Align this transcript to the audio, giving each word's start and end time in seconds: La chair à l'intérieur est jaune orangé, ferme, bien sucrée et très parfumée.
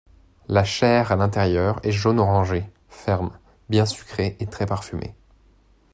La 0.47 0.63
chair 0.63 1.11
à 1.11 1.15
l'intérieur 1.15 1.79
est 1.83 1.91
jaune 1.91 2.19
orangé, 2.19 2.63
ferme, 2.89 3.37
bien 3.69 3.85
sucrée 3.85 4.35
et 4.39 4.47
très 4.47 4.65
parfumée. 4.65 5.13